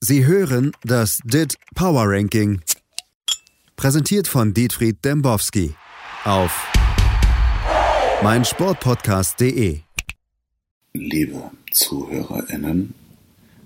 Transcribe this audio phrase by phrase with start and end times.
[0.00, 2.60] Sie hören das DIT Power Ranking.
[3.74, 5.74] Präsentiert von Dietfried Dembowski
[6.22, 6.70] auf
[8.22, 9.80] meinsportpodcast.de.
[10.92, 12.94] Liebe ZuhörerInnen,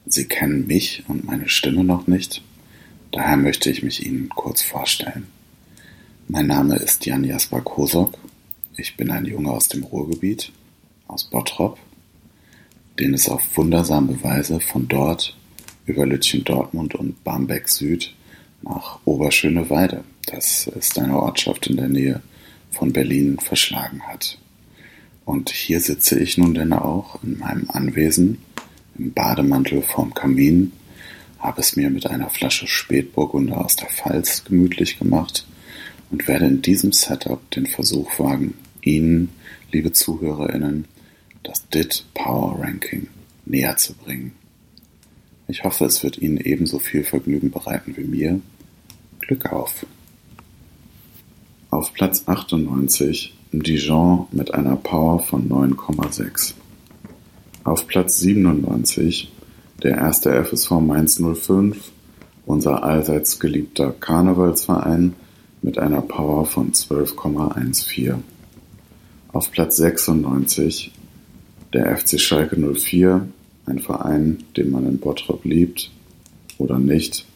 [0.06, 2.42] Sie kennen mich und meine Stimme noch nicht,
[3.10, 5.26] daher möchte ich mich Ihnen kurz vorstellen.
[6.28, 8.16] Mein Name ist Jan Jasper Kosok.
[8.78, 10.50] Ich bin ein Junge aus dem Ruhrgebiet,
[11.08, 11.78] aus Bottrop,
[12.98, 15.36] den es auf wundersame Weise von dort
[15.86, 18.14] über Lütchen Dortmund und Barmbek Süd
[18.62, 22.22] nach Oberschöneweide, das ist eine Ortschaft in der Nähe
[22.70, 24.38] von Berlin, verschlagen hat.
[25.24, 28.38] Und hier sitze ich nun denn auch in meinem Anwesen
[28.98, 30.72] im Bademantel vorm Kamin,
[31.38, 35.46] habe es mir mit einer Flasche Spätburgunder aus der Pfalz gemütlich gemacht
[36.10, 39.30] und werde in diesem Setup den Versuch wagen, Ihnen,
[39.70, 40.86] liebe ZuhörerInnen,
[41.42, 43.08] das DIT Power Ranking
[43.44, 44.32] näher zu bringen.
[45.52, 48.40] Ich hoffe, es wird Ihnen ebenso viel Vergnügen bereiten wie mir.
[49.20, 49.84] Glück auf!
[51.68, 56.54] Auf Platz 98 Dijon mit einer Power von 9,6.
[57.64, 59.30] Auf Platz 97
[59.82, 61.92] der erste FSV Mainz 05,
[62.46, 65.12] unser allseits geliebter Karnevalsverein
[65.60, 68.20] mit einer Power von 12,14.
[69.34, 70.92] Auf Platz 96
[71.74, 73.28] der FC Schalke 04
[73.66, 75.90] ein Verein, den man in Bottrop liebt
[76.58, 77.26] oder nicht,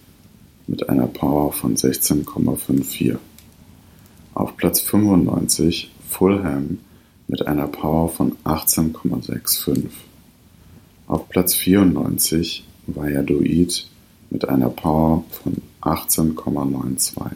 [0.67, 3.19] mit einer Power von 16,54.
[4.35, 6.79] Auf Platz 95 Fulham
[7.29, 9.85] mit einer Power von 18,65.
[11.07, 13.87] Auf Platz 94 Valladolid
[14.31, 17.31] mit einer Power von 18,92.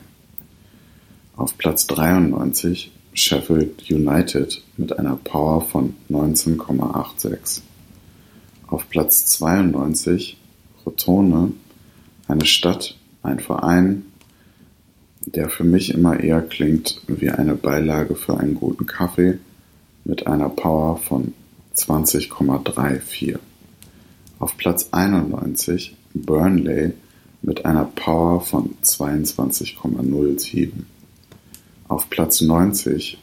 [1.36, 7.62] Auf Platz 93 Sheffield United mit einer Power von 19,86.
[8.70, 10.36] Auf Platz 92
[10.86, 11.52] Rotone,
[12.28, 14.04] eine Stadt, ein Verein,
[15.26, 19.41] der für mich immer eher klingt wie eine Beilage für einen guten Kaffee
[20.04, 21.34] mit einer Power von
[21.76, 23.41] 20,34.
[24.38, 26.92] Auf Platz 91 Burnley
[27.42, 30.70] mit einer Power von 22,07.
[31.88, 33.19] Auf Platz 90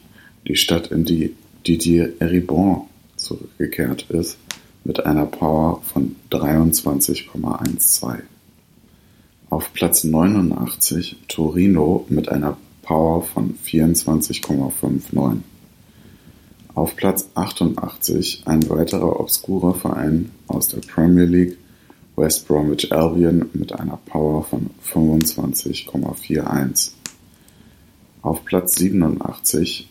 [0.46, 2.81] die Stadt, in die Didier Eribon
[3.16, 4.38] zurückgekehrt ist
[4.88, 8.20] mit einer Power von 23,12.
[9.50, 15.40] Auf Platz 89 Torino mit einer Power von 24,59.
[16.74, 21.58] Auf Platz 88 ein weiterer obskurer Verein aus der Premier League,
[22.16, 26.92] West Bromwich Albion mit einer Power von 25,41.
[28.22, 29.90] Auf Platz 87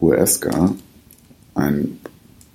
[0.00, 0.74] Huesca,
[1.54, 2.00] ein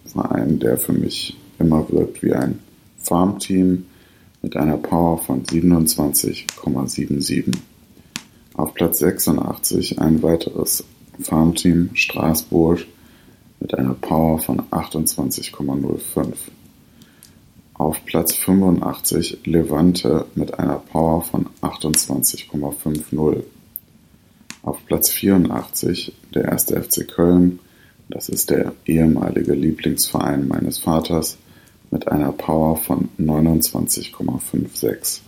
[0.06, 2.60] Verein, der für mich immer wirkt wie ein
[3.00, 3.86] Farmteam
[4.42, 7.54] mit einer Power von 27,77.
[8.54, 10.86] Auf Platz 86 ein weiteres
[11.20, 12.86] Farmteam Straßburg
[13.60, 16.34] mit einer Power von 28,05.
[17.74, 23.44] Auf Platz 85 Levante mit einer Power von 28,50.
[24.64, 26.66] Auf Platz 84 der 1.
[26.66, 27.60] FC Köln,
[28.10, 31.38] das ist der ehemalige Lieblingsverein meines Vaters,
[31.92, 35.20] mit einer Power von 29,56.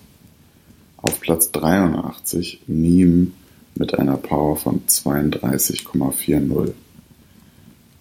[0.97, 3.27] Auf Platz 83 Nîmes
[3.75, 6.73] mit einer Power von 32,40.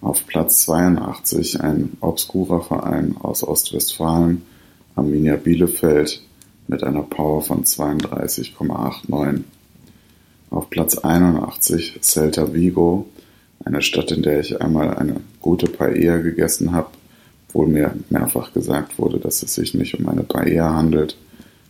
[0.00, 4.42] Auf Platz 82 ein obskurer Verein aus Ostwestfalen,
[4.96, 6.22] Arminia Bielefeld,
[6.66, 9.42] mit einer Power von 32,89.
[10.50, 13.06] Auf Platz 81 Celta Vigo,
[13.64, 16.90] eine Stadt, in der ich einmal eine gute Paella gegessen habe,
[17.48, 21.16] obwohl mir mehrfach gesagt wurde, dass es sich nicht um eine Paella handelt,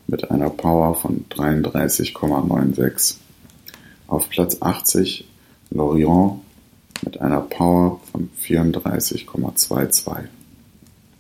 [0.07, 3.17] mit einer Power von 33,96.
[4.09, 5.29] Auf Platz 80
[5.71, 6.41] Lorient
[7.05, 10.25] mit einer Power von 34,22.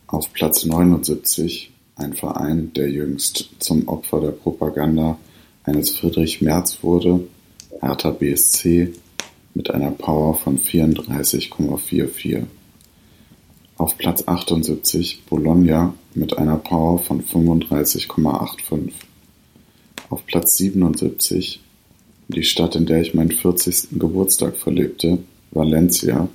[0.06, 5.18] Auf Platz 79 ein Verein, der jüngst zum Opfer der Propaganda
[5.64, 7.20] eines Friedrich Merz wurde,
[7.80, 8.94] Hertha BSC
[9.54, 12.44] mit einer Power von 34,44.
[13.78, 18.90] Auf Platz 78 Bologna mit einer Power von 35,85.
[20.10, 21.60] Auf Platz 77
[22.26, 23.90] die Stadt, in der ich meinen 40.
[23.92, 25.18] Geburtstag verlebte,
[25.52, 26.28] Valencia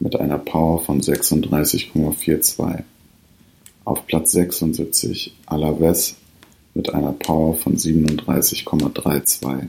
[0.00, 2.84] mit einer Power von 36,42.
[3.84, 6.16] Auf Platz 76 Alaves
[6.72, 9.68] mit einer Power von 37,32.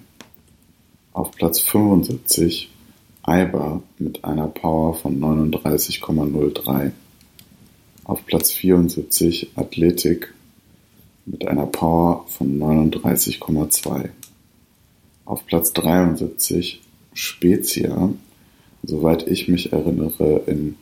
[1.11, 2.69] Auf Platz 75
[3.23, 6.93] Eibar mit einer Power von 39,03.
[8.09, 10.33] Auf Platz 74 Athletic
[11.27, 14.09] mit einer Power von 39,2.
[15.25, 16.81] Auf Platz 73
[17.13, 18.09] Spezia,
[18.81, 20.75] soweit ich mich erinnere, in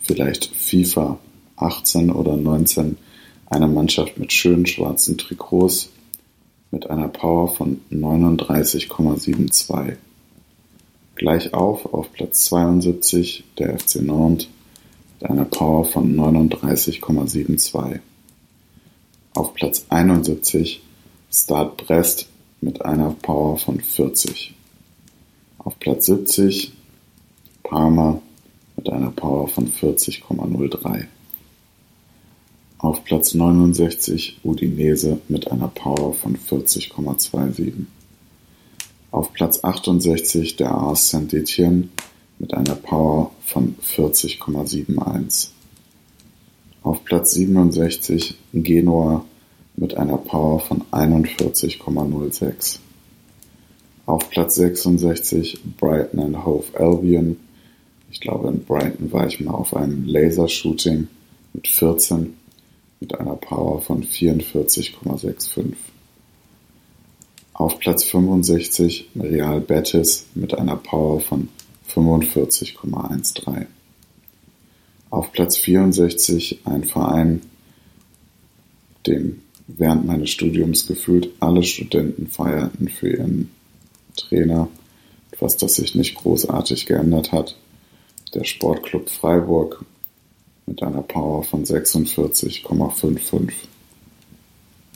[0.00, 1.18] vielleicht FIFA
[1.56, 2.98] 18 oder 19
[3.46, 5.90] eine Mannschaft mit schönen schwarzen Trikots
[6.70, 9.96] mit einer Power von 39,72.
[11.16, 14.46] Gleich auf auf Platz 72 der FC Nantes
[15.20, 18.00] mit einer Power von 39,72.
[19.34, 20.82] Auf Platz 71
[21.30, 22.28] Start Brest
[22.60, 24.54] mit einer Power von 40.
[25.58, 26.72] Auf Platz 70
[27.62, 28.20] Parma
[28.76, 31.04] mit einer Power von 40,03.
[32.78, 37.72] Auf Platz 69 Udinese mit einer Power von 40,27.
[39.10, 41.88] Auf Platz 68 der AS Saint-Etienne
[42.38, 45.48] mit einer Power von 40,71.
[46.82, 49.24] Auf Platz 67 Genua
[49.76, 52.78] mit einer Power von 41,06.
[54.06, 57.36] Auf Platz 66 Brighton and Hove Albion.
[58.10, 61.08] Ich glaube, in Brighton war ich mal auf einem Lasershooting
[61.52, 62.34] mit 14
[63.00, 65.74] mit einer Power von 44,65.
[67.54, 71.48] Auf Platz 65 Real Betis mit einer Power von
[71.94, 73.66] 45,13.
[75.10, 77.42] Auf Platz 64 ein Verein,
[79.06, 83.50] dem während meines Studiums gefühlt alle Studenten feierten für ihren
[84.16, 84.68] Trainer,
[85.32, 87.56] etwas, das sich nicht großartig geändert hat.
[88.34, 89.84] Der Sportclub Freiburg
[90.66, 93.52] mit einer Power von 46,55.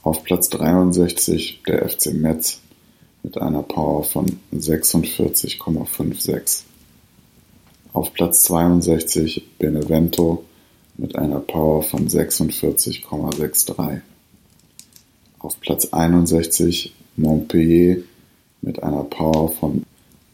[0.02, 2.61] Auf Platz 63 der FC Metz
[3.23, 6.64] mit einer Power von 46,56.
[7.94, 10.44] Auf Platz 62 Benevento
[10.96, 14.00] mit einer Power von 46,63.
[15.38, 17.99] Auf Platz 61 Montpellier
[18.62, 19.85] mit einer Power von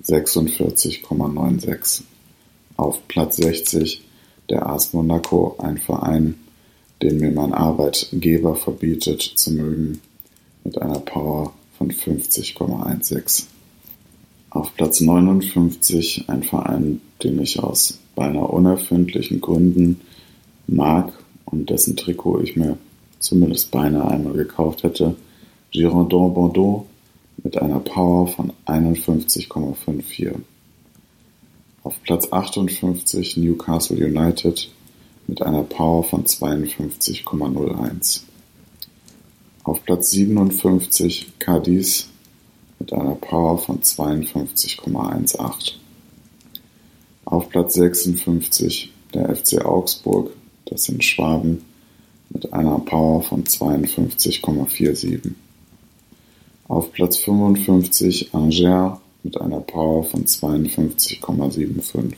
[0.03, 2.05] 46,96.
[2.79, 4.05] Auf Platz 60
[4.49, 6.37] der AS Monaco ein Verein,
[7.03, 10.01] den mir mein Arbeitgeber verbietet zu mögen,
[10.65, 13.45] mit einer Power von 50,16.
[14.51, 20.01] Auf Platz 59 ein Verein, den ich aus beinahe unerfindlichen Gründen
[20.67, 21.13] mag
[21.45, 22.77] und dessen Trikot ich mir
[23.21, 25.15] zumindest beinahe einmal gekauft hätte,
[25.71, 26.87] Girondin Bordeaux
[27.45, 30.35] mit einer Power von 51,54.
[31.85, 34.69] Auf Platz 58 Newcastle United
[35.29, 38.23] mit einer Power von 52,01.
[39.63, 42.10] Auf Platz 57 Cadiz
[42.81, 45.75] mit einer Power von 52,18.
[47.27, 50.33] Auf Platz 56 der FC Augsburg,
[50.65, 51.65] das sind Schwaben,
[52.31, 55.33] mit einer Power von 52,47.
[56.67, 62.15] Auf Platz 55 Angers mit einer Power von 52,75.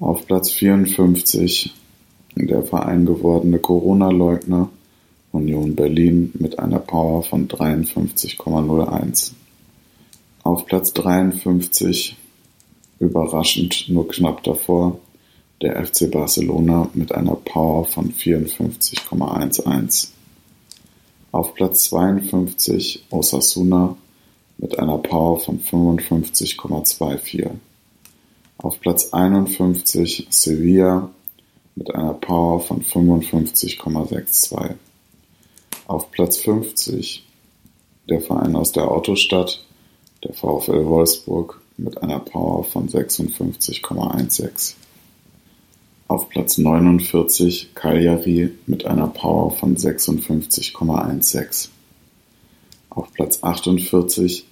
[0.00, 1.72] Auf Platz 54
[2.36, 4.70] der Verein gewordene Corona-Leugner
[5.32, 9.32] Union Berlin mit einer Power von 53,01.
[10.42, 12.16] Auf Platz 53,
[12.98, 14.98] überraschend nur knapp davor,
[15.60, 20.08] der FC Barcelona mit einer Power von 54,11.
[21.32, 23.96] Auf Platz 52 Osasuna
[24.56, 27.50] mit einer Power von 55,24.
[28.58, 31.10] Auf Platz 51 Sevilla
[31.74, 34.74] mit einer Power von 55,62.
[35.88, 37.24] Auf Platz 50
[38.10, 39.64] der Verein aus der Autostadt,
[40.22, 44.74] der VfL Wolfsburg mit einer Power von 56,16.
[46.06, 51.68] Auf Platz 49 Cagliari mit einer Power von 56,16.
[52.90, 54.44] Auf Platz 48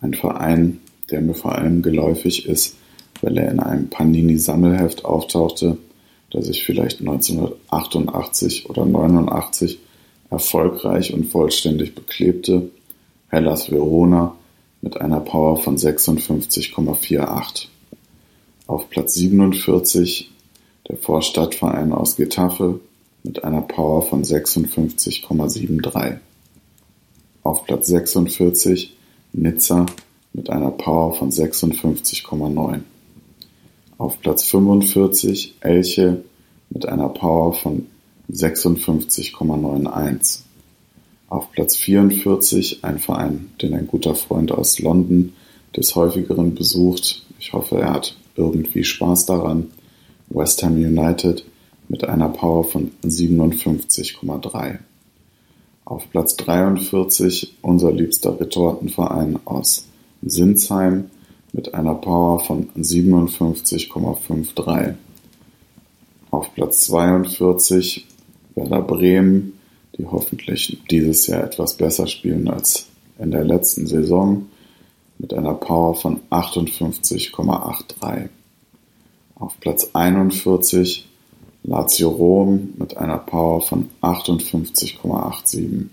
[0.00, 0.80] ein Verein,
[1.10, 2.76] der mir vor allem geläufig ist,
[3.20, 5.76] weil er in einem Panini-Sammelheft auftauchte,
[6.30, 9.80] das ich vielleicht 1988 oder 89
[10.30, 12.70] erfolgreich und vollständig beklebte,
[13.28, 14.34] Hellas Verona
[14.80, 17.66] mit einer Power von 56,48.
[18.66, 20.30] Auf Platz 47
[20.88, 22.80] der Vorstadtverein aus Getafe
[23.22, 26.18] mit einer Power von 56,73.
[27.42, 28.96] Auf Platz 46
[29.32, 29.86] Nizza
[30.32, 32.80] mit einer Power von 56,9.
[33.98, 36.22] Auf Platz 45 Elche
[36.70, 37.86] mit einer Power von
[38.30, 40.40] 56,91.
[41.28, 45.34] Auf Platz 44 ein Verein, den ein guter Freund aus London
[45.76, 47.26] des häufigeren besucht.
[47.38, 49.70] Ich hoffe, er hat irgendwie Spaß daran.
[50.28, 51.44] West Ham United
[51.88, 54.78] mit einer Power von 57,3.
[55.84, 59.86] Auf Platz 43 unser liebster Retortenverein aus
[60.22, 61.10] Sinsheim
[61.52, 64.94] mit einer Power von 57,53.
[66.30, 68.06] Auf Platz 42
[68.58, 69.58] Werder Bremen,
[69.96, 72.86] die hoffentlich dieses Jahr etwas besser spielen als
[73.18, 74.46] in der letzten Saison
[75.18, 78.28] mit einer Power von 58,83.
[79.36, 81.06] Auf Platz 41
[81.64, 85.86] Lazio Rom mit einer Power von 58,87.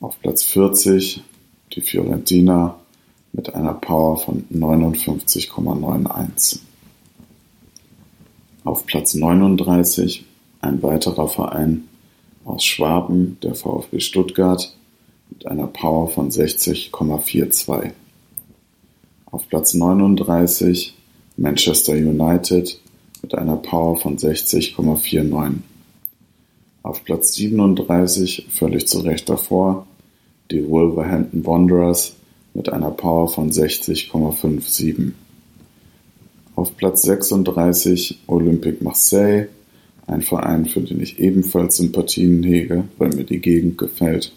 [0.00, 1.22] Auf Platz 40
[1.74, 2.78] die Fiorentina
[3.32, 6.60] mit einer Power von 59,91.
[8.64, 10.24] Auf Platz 39
[10.68, 11.88] ein weiterer Verein
[12.44, 14.74] aus Schwaben, der VfB Stuttgart,
[15.30, 17.92] mit einer Power von 60,42.
[19.26, 20.94] Auf Platz 39
[21.36, 22.80] Manchester United
[23.22, 25.56] mit einer Power von 60,49.
[26.82, 29.86] Auf Platz 37, völlig zu Recht davor,
[30.50, 32.14] die Wolverhampton Wanderers
[32.54, 35.12] mit einer Power von 60,57.
[36.54, 39.48] Auf Platz 36 Olympique Marseille,
[40.08, 44.32] ein Verein, für den ich ebenfalls Sympathien hege, weil mir die Gegend gefällt,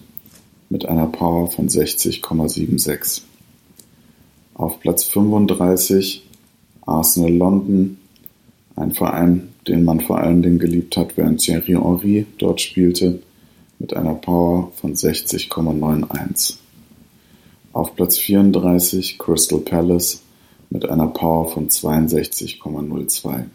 [0.69, 3.21] mit einer Power von 60,76.
[4.53, 6.23] Auf Platz 35
[6.85, 7.97] Arsenal London,
[8.75, 13.19] ein Verein, den man vor allen Dingen geliebt hat, während Thierry Henry dort spielte,
[13.79, 16.55] mit einer Power von 60,91.
[17.73, 20.21] Auf Platz 34 Crystal Palace
[20.69, 23.45] mit einer Power von 62,02.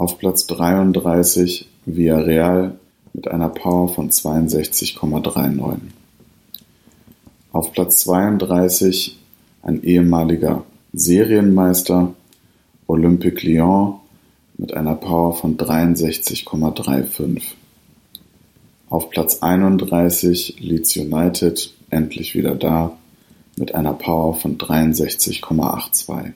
[0.00, 2.78] Auf Platz 33 Villarreal
[3.12, 5.76] mit einer Power von 62,39.
[7.52, 9.18] Auf Platz 32
[9.60, 10.64] ein ehemaliger
[10.94, 12.14] Serienmeister
[12.86, 13.96] Olympique Lyon
[14.56, 17.42] mit einer Power von 63,35.
[18.88, 22.96] Auf Platz 31 Leeds United endlich wieder da
[23.58, 26.32] mit einer Power von 63,82.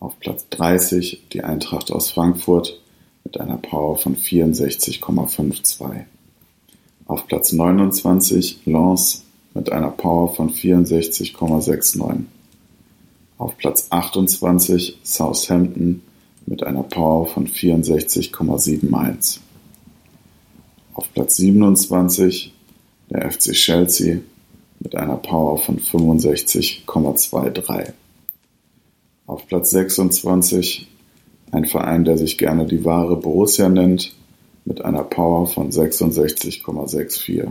[0.00, 2.78] Auf Platz 30 die Eintracht aus Frankfurt
[3.24, 6.04] mit einer Power von 64,52.
[7.06, 9.24] Auf Platz 29 Lens
[9.54, 12.24] mit einer Power von 64,69.
[13.38, 16.02] Auf Platz 28 Southampton
[16.46, 19.38] mit einer Power von 64,71.
[20.94, 22.52] Auf Platz 27
[23.10, 24.20] der FC Chelsea
[24.80, 27.92] mit einer Power von 65,23.
[29.26, 30.88] Auf Platz 26
[31.50, 34.14] ein Verein, der sich gerne die wahre Borussia nennt,
[34.64, 37.48] mit einer Power von 66,64.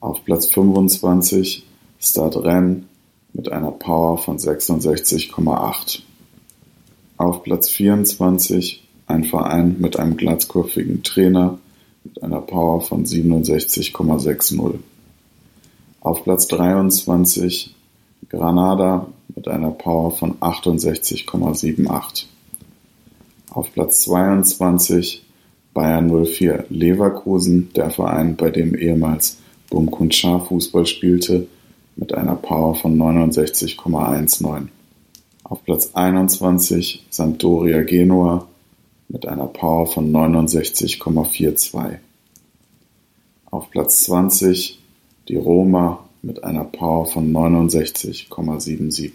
[0.00, 1.66] Auf Platz 25
[1.98, 2.84] Stade Rennes
[3.32, 6.02] mit einer Power von 66,8.
[7.16, 11.58] Auf Platz 24 ein Verein mit einem glatzkurvigen Trainer
[12.04, 14.74] mit einer Power von 67,60.
[16.00, 17.74] Auf Platz 23
[18.28, 22.26] Granada mit einer Power von 68,78.
[23.50, 25.24] Auf Platz 22
[25.74, 29.38] Bayern 04 Leverkusen, der Verein, bei dem ehemals
[29.70, 31.46] Bumkun Fußball spielte,
[31.96, 34.68] mit einer Power von 69,19.
[35.44, 38.48] Auf Platz 21 Sampdoria Genua
[39.08, 41.98] mit einer Power von 69,42.
[43.50, 44.78] Auf Platz 20
[45.28, 49.12] die Roma mit einer Power von 69,77.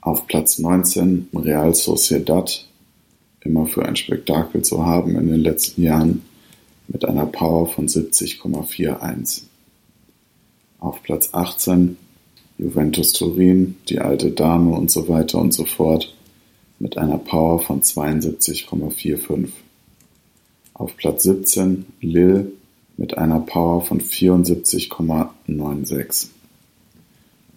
[0.00, 2.66] Auf Platz 19 Real Sociedad,
[3.40, 6.22] immer für ein Spektakel zu haben in den letzten Jahren,
[6.88, 9.42] mit einer Power von 70,41.
[10.78, 11.96] Auf Platz 18
[12.58, 16.14] Juventus Turin, die alte Dame und so weiter und so fort
[16.78, 19.48] mit einer Power von 72,45.
[20.74, 22.52] Auf Platz 17 Lille
[22.96, 26.28] mit einer Power von 74,96.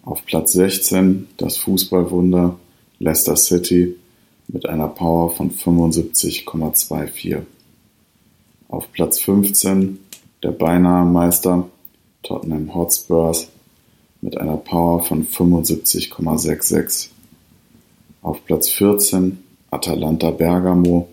[0.02, 2.58] Auf Platz 16 das Fußballwunder
[2.98, 3.96] Leicester City
[4.48, 7.42] mit einer Power von 75,24.
[8.68, 9.98] Auf Platz 15
[10.42, 11.68] der beinahe Meister
[12.22, 13.48] Tottenham Hotspurs
[14.20, 17.08] mit einer Power von 75,66.
[18.22, 21.08] Auf Platz 14 Atalanta Bergamo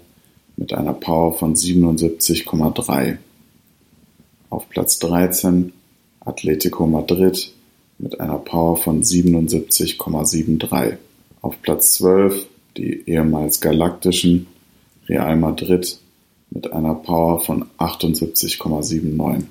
[0.55, 3.17] mit einer Power von 77,3.
[4.49, 5.73] Auf Platz 13
[6.21, 7.53] Atletico Madrid
[7.97, 10.97] mit einer Power von 77,73.
[11.41, 14.47] Auf Platz 12 die ehemals galaktischen
[15.07, 15.99] Real Madrid
[16.49, 19.43] mit einer Power von 78,79.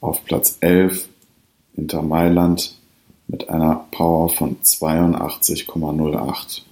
[0.00, 1.08] Auf Platz 11
[1.74, 2.76] Inter Mailand
[3.28, 6.62] mit einer Power von 82,08.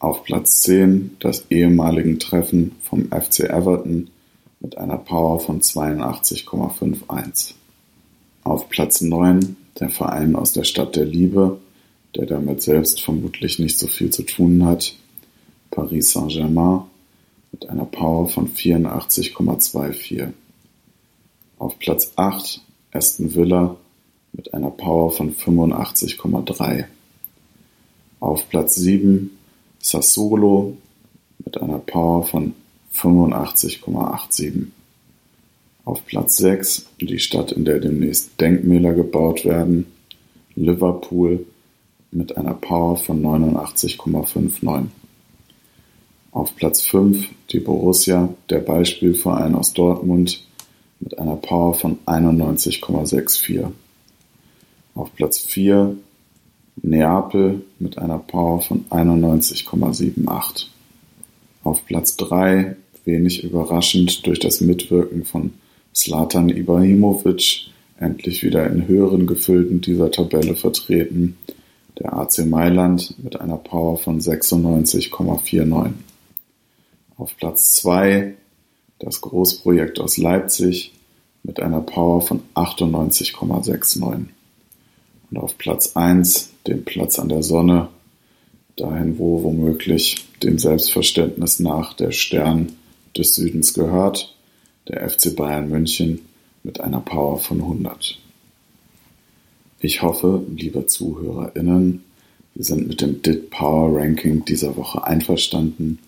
[0.00, 4.10] Auf Platz 10 das ehemaligen Treffen vom FC Everton
[4.60, 7.54] mit einer Power von 82,51.
[8.44, 11.58] Auf Platz 9 der Verein aus der Stadt der Liebe,
[12.16, 14.94] der damit selbst vermutlich nicht so viel zu tun hat,
[15.70, 16.82] Paris Saint-Germain
[17.52, 20.32] mit einer Power von 84,24.
[21.58, 22.60] Auf Platz 8
[22.92, 23.76] Aston Villa
[24.32, 26.84] mit einer Power von 85,3.
[28.20, 29.30] Auf Platz 7
[29.80, 30.76] Sassuolo
[31.44, 32.54] mit einer Power von
[33.00, 34.66] 85,87.
[35.84, 39.86] Auf Platz 6 die Stadt, in der demnächst Denkmäler gebaut werden,
[40.54, 41.46] Liverpool
[42.10, 44.86] mit einer Power von 89,59.
[46.32, 50.44] Auf Platz 5 die Borussia, der Beispielverein aus Dortmund,
[51.00, 53.70] mit einer Power von 91,64.
[54.94, 55.96] Auf Platz 4
[56.82, 60.66] Neapel mit einer Power von 91,78.
[61.64, 62.76] Auf Platz 3,
[63.08, 65.54] wenig überraschend durch das Mitwirken von
[65.92, 71.36] Zlatan Ibrahimovic, endlich wieder in höheren Gefüllten dieser Tabelle vertreten,
[71.98, 75.90] der AC Mailand mit einer Power von 96,49.
[77.16, 78.34] Auf Platz 2
[79.00, 80.92] das Großprojekt aus Leipzig
[81.42, 84.26] mit einer Power von 98,69.
[85.30, 87.88] Und auf Platz 1 den Platz an der Sonne,
[88.76, 92.76] dahin wo womöglich dem Selbstverständnis nach der Stern
[93.16, 94.34] des Südens gehört,
[94.88, 96.20] der FC Bayern München
[96.62, 98.18] mit einer Power von 100.
[99.80, 102.04] Ich hoffe, liebe ZuhörerInnen,
[102.54, 106.00] Sie sind mit dem DIT Power Ranking dieser Woche einverstanden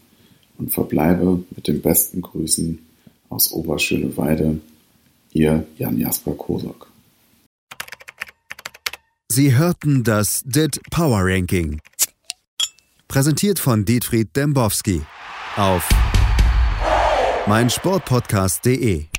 [0.59, 2.81] und verbleibe mit den besten Grüßen
[3.29, 4.61] aus Oberschöneweide,
[5.33, 6.91] Ihr Jan Jasper Kosok.
[9.29, 11.81] Sie hörten das DIT Power Ranking.
[13.07, 15.03] Präsentiert von Dietfried Dembowski
[15.57, 15.89] auf
[17.47, 19.10] meinsportpodcast.de.